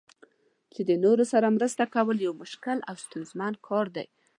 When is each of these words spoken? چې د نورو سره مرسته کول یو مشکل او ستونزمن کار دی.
چې 0.73 0.81
د 0.89 0.91
نورو 1.03 1.23
سره 1.31 1.53
مرسته 1.57 1.83
کول 1.95 2.17
یو 2.21 2.33
مشکل 2.43 2.77
او 2.89 2.95
ستونزمن 3.05 3.53
کار 3.67 3.85
دی. 3.95 4.07